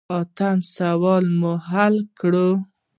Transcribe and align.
اته 0.19 0.49
سواله 0.75 1.31
مې 1.39 1.53
حل 1.67 1.95
کړه. 2.19 2.47